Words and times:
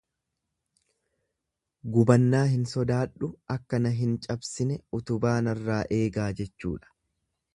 Gubannaa 1.97 2.39
hin 2.53 2.63
sodaadhu 2.71 3.29
akka 3.57 3.81
na 3.87 3.93
hin 3.99 4.17
cabsine 4.25 4.81
utubaa 5.01 5.37
narraa 5.51 5.81
eegaa 5.99 6.29
jechuudha. 6.41 6.93